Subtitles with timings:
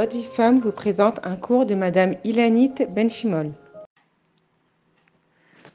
[0.00, 3.52] Votre vie femme vous présente un cours de Madame Ilanit Benchimol.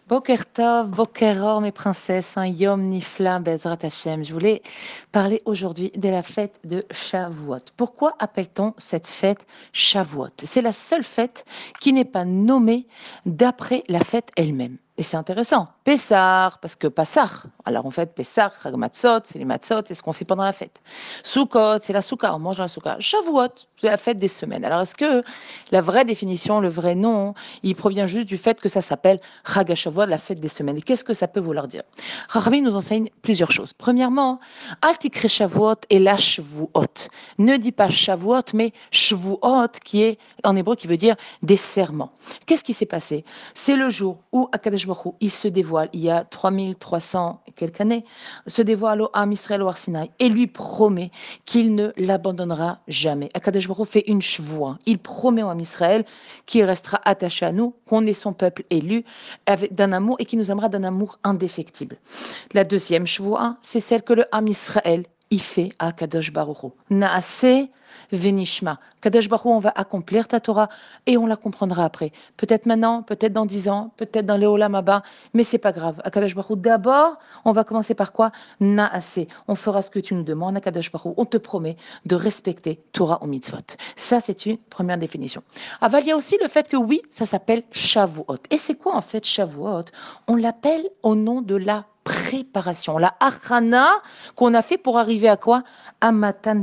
[0.07, 4.23] Boker Tov, Boker mes princesses, un Yom Nifla Bezrat Hashem.
[4.23, 4.63] Je voulais
[5.11, 7.65] parler aujourd'hui de la fête de Shavuot.
[7.77, 10.29] Pourquoi appelle-t-on cette fête Shavuot?
[10.43, 11.45] C'est la seule fête
[11.79, 12.87] qui n'est pas nommée
[13.27, 14.77] d'après la fête elle-même.
[14.97, 15.67] Et c'est intéressant.
[15.83, 17.47] Pessar, parce que Passar.
[17.65, 20.79] Alors en fait, Pessar, Matzot, c'est les Matzot, c'est ce qu'on fait pendant la fête.
[21.21, 22.95] Sukkot, c'est la Souka, on mange la Souka.
[22.99, 23.49] Shavuot,
[23.81, 24.63] c'est la fête des semaines.
[24.63, 25.21] Alors est-ce que
[25.71, 30.05] la vraie définition, le vrai nom, il provient juste du fait que ça s'appelle Shavuot,
[30.05, 30.77] la fête des semaines?
[30.77, 31.83] Et qu'est-ce que ça peut vouloir dire?
[32.29, 33.73] Rachami nous enseigne plusieurs choses.
[33.73, 34.39] Premièrement,
[34.81, 37.09] Altikre Shavuot et la Shavuot.
[37.37, 42.11] Ne dis pas Shavuot, mais Shavuot, qui est en hébreu, qui veut dire des serments.
[42.45, 43.25] Qu'est-ce qui s'est passé?
[43.53, 44.84] C'est le jour où Akadesh
[45.19, 48.05] il se dévoile, il y a 3300 et quelques années,
[48.47, 51.11] se dévoile au Am Israël au Arsinaï et lui promet
[51.45, 53.29] qu'il ne l'abandonnera jamais.
[53.33, 54.77] Akadosh Baruch fait une chevoie.
[54.85, 56.05] Il promet au Am Israël
[56.45, 59.03] qu'il restera attaché à nous, qu'on est son peuple élu,
[59.71, 61.97] d'un amour et qu'il nous aimera d'un amour indéfectible.
[62.53, 65.05] La deuxième chevoie, c'est celle que le Am Israël
[65.39, 67.67] fait à Kadosh Baruch Naase
[68.11, 68.79] Venishma.
[69.01, 70.69] Kadosh Baruch on va accomplir ta Torah
[71.05, 72.11] et on la comprendra après.
[72.37, 74.81] Peut-être maintenant, peut-être dans dix ans, peut-être dans les Olam
[75.33, 76.01] mais c'est pas grave.
[76.03, 78.31] À Kadosh Baruch d'abord, on va commencer par quoi?
[78.59, 79.25] Naase.
[79.47, 82.83] On fera ce que tu nous demandes à Kadosh Baruch On te promet de respecter
[82.91, 83.57] Torah ou mitzvot.
[83.95, 85.43] Ça, c'est une première définition.
[85.81, 88.37] Aval, il y a aussi le fait que oui, ça s'appelle Shavuot.
[88.49, 89.85] Et c'est quoi en fait Shavuot?
[90.27, 93.89] On l'appelle au nom de la préparation, la achana
[94.35, 95.63] qu'on a fait pour arriver à quoi?
[95.99, 96.61] À Matan.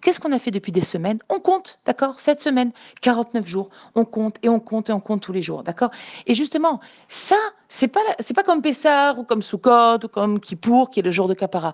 [0.00, 1.18] Qu'est-ce qu'on a fait depuis des semaines?
[1.28, 2.20] On compte, d'accord?
[2.20, 2.70] Cette semaine,
[3.02, 5.90] 49 jours, on compte et on compte et on compte tous les jours, d'accord?
[6.26, 7.36] Et justement, ça,
[7.68, 11.10] c'est pas c'est pas comme Pessar ou comme Sukkot ou comme Kippour qui est le
[11.10, 11.72] jour de Kapara.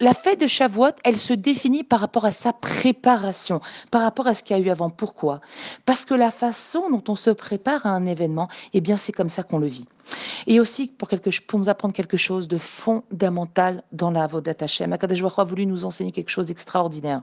[0.00, 4.34] La fête de Shavuot, elle se définit par rapport à sa préparation, par rapport à
[4.34, 4.90] ce qu'il y a eu avant.
[4.90, 5.40] Pourquoi?
[5.86, 9.30] Parce que la façon dont on se prépare à un événement, eh bien c'est comme
[9.30, 9.86] ça qu'on le vit.
[10.46, 11.08] Et aussi pour,
[11.58, 14.92] nous apprendre quelque chose de fondamental dans la Avodat Hashem.
[14.92, 17.22] Akadosh a voulu nous enseigner quelque chose d'extraordinaire.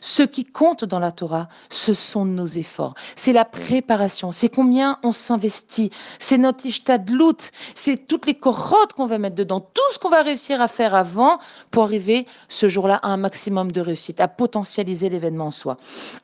[0.00, 2.94] Ce qui compte dans la Torah, ce sont nos efforts.
[3.16, 4.32] C'est la préparation.
[4.32, 5.90] C'est combien on s'investit.
[6.18, 7.50] C'est notre ishtadlut.
[7.74, 9.60] C'est toutes les corottes qu'on va mettre dedans.
[9.60, 11.38] Tout ce qu'on va réussir à faire avant
[11.70, 15.76] pour arriver ce jour-là à un maximum de réussite, à potentialiser l'événement en soi.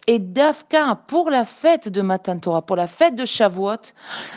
[0.07, 3.93] Et Dafka, pour la fête de Matan Torah, pour la fête de Shavuot,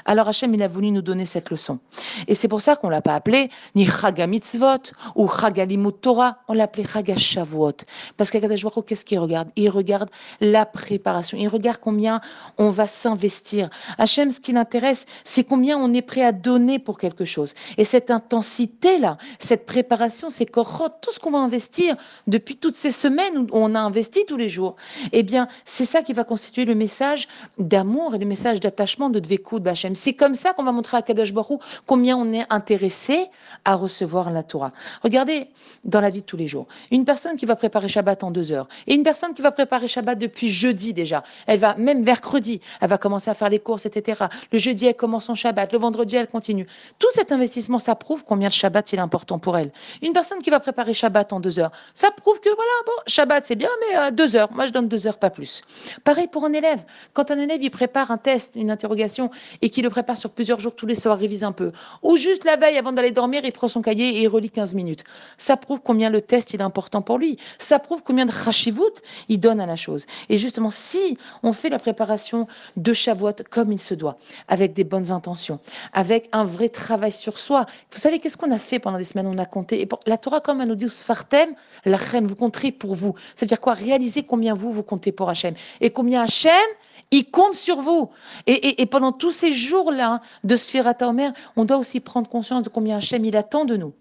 [0.05, 1.79] alors Hachem, il a voulu nous donner cette leçon.
[2.27, 5.65] Et c'est pour ça qu'on l'a pas appelé ni Chaga Mitzvot ou Chaga
[6.01, 7.77] Torah, on l'appelait Chaga Shavuot.
[8.17, 9.49] Parce qu'Akadash qu'est-ce qu'il regarde?
[9.55, 10.09] Il regarde
[10.41, 12.21] la préparation, il regarde combien
[12.57, 13.69] on va s'investir.
[13.97, 17.53] Hachem, ce qui l'intéresse, c'est combien on est prêt à donner pour quelque chose.
[17.77, 21.95] Et cette intensité-là, cette préparation, ces korot, tout ce qu'on va investir
[22.27, 24.75] depuis toutes ces semaines où on a investi tous les jours,
[25.11, 27.27] eh bien, c'est ça qui va constituer le message
[27.57, 29.95] d'amour et le message d'attachement de Dvekud Bachem.
[29.95, 33.27] C'est comme ça qu'on va montrer à Kadash Baruch combien on est intéressé
[33.65, 34.71] à recevoir la Torah.
[35.03, 35.47] Regardez
[35.83, 36.67] dans la vie de tous les jours.
[36.91, 39.87] Une personne qui va préparer Shabbat en deux heures et une personne qui va préparer
[39.87, 41.23] Shabbat depuis jeudi déjà.
[41.47, 44.23] Elle va, même mercredi, elle va commencer à faire les courses, etc.
[44.51, 45.71] Le jeudi, elle commence son Shabbat.
[45.71, 46.65] Le vendredi, elle continue.
[46.99, 49.71] Tout cet investissement, ça prouve combien le Shabbat il est important pour elle.
[50.01, 53.45] Une personne qui va préparer Shabbat en deux heures, ça prouve que voilà, bon, Shabbat
[53.45, 54.51] c'est bien, mais euh, deux heures.
[54.51, 55.61] Moi, je donne deux heures, pas plus.
[56.03, 56.83] Pareil pour un élève.
[57.13, 59.29] Quand un élève, il prépare un test, une interrogation,
[59.61, 61.62] et qu'il le prépare sur plusieurs jours tous les soirs, révise un peu,
[62.01, 64.75] ou juste la veille avant d'aller dormir, il prend son cahier et il relit 15
[64.75, 65.03] minutes.
[65.37, 67.37] Ça prouve combien le test est important pour lui.
[67.57, 70.05] Ça prouve combien de rachivout il donne à la chose.
[70.29, 72.47] Et justement, si on fait la préparation
[72.77, 75.59] de Shavuot comme il se doit, avec des bonnes intentions,
[75.93, 77.65] avec un vrai travail sur soi.
[77.91, 79.27] Vous savez, qu'est-ce qu'on a fait pendant des semaines?
[79.27, 79.81] On a compté.
[79.81, 81.53] Et la Torah, comme elle nous dit, Sfartem,
[81.85, 83.15] la vous compterez pour vous.
[83.35, 83.73] Ça veut dire quoi?
[83.73, 85.55] Réalisez combien vous, vous comptez pour Hachem.
[85.81, 86.51] Et combien Hachem,
[87.11, 88.09] il compte sur vous.
[88.47, 92.97] Et, pendant tous ces jours-là de Sphirata Omer, on doit aussi prendre conscience de combien
[92.97, 93.93] Hachem, il attend de nous.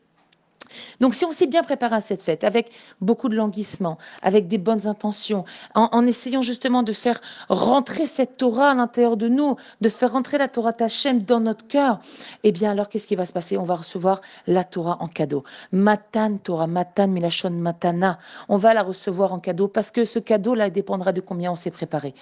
[1.01, 4.59] Donc si on s'est bien préparé à cette fête, avec beaucoup de languissement, avec des
[4.59, 5.45] bonnes intentions,
[5.75, 10.39] en, essayant justement de faire rentrer cette Torah à l'intérieur de nous, de faire rentrer
[10.39, 12.01] la Torah Tachem dans notre cœur,
[12.45, 13.57] eh bien alors qu'est-ce qui va se passer?
[13.57, 15.45] On va recevoir la Torah en cadeau.
[15.73, 18.19] Matan Torah, Matan Milachon Matana.
[18.49, 21.71] On va la recevoir en cadeau parce que ce cadeau-là dépendra de combien on s'est
[21.71, 22.15] préparé.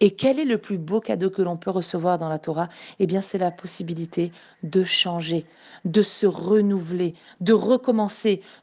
[0.00, 2.68] Et quel est le plus beau cadeau que l'on peut recevoir dans la Torah?
[2.98, 4.32] Eh bien c'est la possibilité
[4.62, 5.46] de changer,
[5.84, 7.89] de se renouveler, de recommencer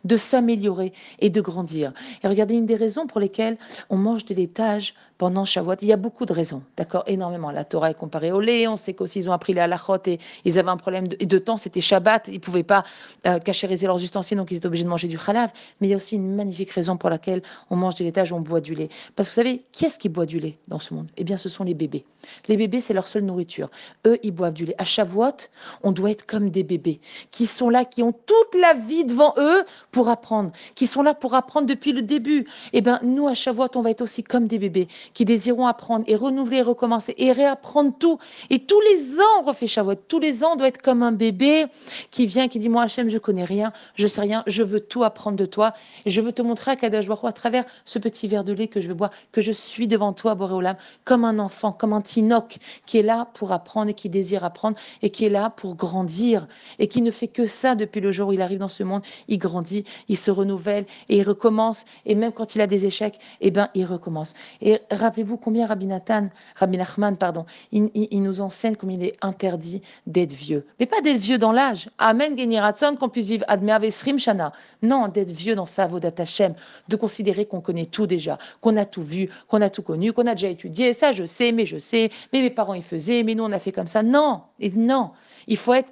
[0.03, 1.93] de s'améliorer et de grandir.
[2.23, 3.57] Et regardez, une des raisons pour lesquelles
[3.89, 7.49] on mange des laitages pendant Shavuot, il y a beaucoup de raisons, d'accord, énormément.
[7.49, 10.19] La Torah est comparée au lait, on sait qu'aussi ils ont appris la halachot et
[10.45, 12.83] ils avaient un problème de, temps, c'était Shabbat, ils ne pouvaient pas
[13.25, 15.51] euh, cachériser leurs ustensiles, donc ils étaient obligés de manger du halav.
[15.81, 17.41] Mais il y a aussi une magnifique raison pour laquelle
[17.71, 18.89] on mange des laitages, on boit du lait.
[19.15, 21.07] Parce que vous savez, qui est-ce qui boit du lait dans ce monde?
[21.17, 22.05] Eh bien, ce sont les bébés.
[22.47, 23.69] Les bébés, c'est leur seule nourriture.
[24.05, 24.75] Eux, ils boivent du lait.
[24.77, 25.49] À Shavuot,
[25.81, 26.99] on doit être comme des bébés
[27.31, 31.13] qui sont là, qui ont toute la vie devant eux pour apprendre, qui sont là
[31.13, 32.47] pour apprendre depuis le début.
[32.73, 36.05] Eh bien, nous, à Shavuot, on va être aussi comme des bébés qui désirons apprendre
[36.07, 38.17] et renouveler, recommencer et réapprendre tout.
[38.49, 39.95] Et tous les ans, on refait Shavuot.
[40.07, 41.65] Tous les ans, doit être comme un bébé
[42.11, 45.03] qui vient, qui dit, moi, Hachem, je connais rien, je sais rien, je veux tout
[45.03, 45.73] apprendre de toi
[46.05, 48.81] et je veux te montrer à Kadash à travers ce petit verre de lait que
[48.81, 52.57] je veux boire, que je suis devant toi, Boréolam, comme un enfant, comme un tinoc
[52.85, 56.47] qui est là pour apprendre et qui désire apprendre et qui est là pour grandir
[56.79, 58.96] et qui ne fait que ça depuis le jour où il arrive dans ce monde.
[59.27, 61.85] Il grandit, il se renouvelle et il recommence.
[62.05, 64.33] Et même quand il a des échecs, eh ben, il recommence.
[64.61, 69.81] Et rappelez-vous combien Rabbi Nathan, Rabbi Nachman, pardon, il, nous enseigne comme il est interdit
[70.05, 70.65] d'être vieux.
[70.79, 71.89] Mais pas d'être vieux dans l'âge.
[71.97, 73.77] Amen, Geniratson, qu'on puisse vivre Admer
[74.17, 74.51] Shana.
[74.81, 76.53] Non, d'être vieux dans sa Vodat Hashem,
[76.87, 80.27] de considérer qu'on connaît tout déjà, qu'on a tout vu, qu'on a tout connu, qu'on
[80.27, 80.93] a déjà étudié.
[80.93, 83.59] Ça, je sais, mais je sais, mais mes parents, ils faisaient, mais nous, on a
[83.59, 84.03] fait comme ça.
[84.03, 85.11] Non, et non.
[85.47, 85.91] Il faut être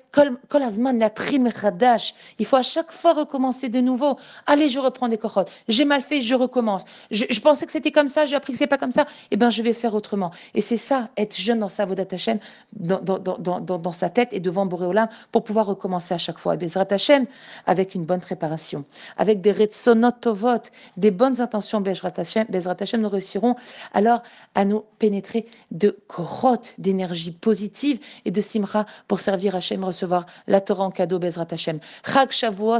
[0.49, 1.09] kolazman la
[1.39, 2.13] mechadash.
[2.39, 4.17] Il faut à chaque fois recommencer de nouveau.
[4.45, 5.51] Allez, je reprends des corottes.
[5.67, 6.83] J'ai mal fait, je recommence.
[7.11, 9.05] Je, pensais que c'était comme ça, j'ai appris que c'est pas comme ça.
[9.31, 10.31] Eh ben, je vais faire autrement.
[10.53, 12.39] Et c'est ça, être jeune dans sa vodat Hashem,
[12.73, 16.55] dans, sa tête et devant Boréolam pour pouvoir recommencer à chaque fois.
[16.55, 17.25] Et Bezrat Hashem,
[17.65, 18.85] avec une bonne préparation,
[19.17, 20.61] avec des retsonot tovot,
[20.97, 22.47] des bonnes intentions, Bezrat Hashem,
[22.79, 23.55] Hashem, nous réussirons
[23.93, 24.21] alors
[24.55, 30.61] à nous pénétrer de koroth, d'énergie positive et de simra pour servir Hachem, recevoir la
[30.61, 31.79] Torah en cadeau, Bezrat Hachem.
[32.03, 32.31] Chag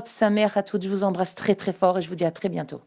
[0.08, 2.32] sa mère à toutes, je vous embrasse très très fort et je vous dis à
[2.32, 2.82] très bientôt.